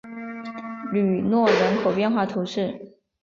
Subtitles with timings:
[0.91, 2.91] 吕诺人口变化图示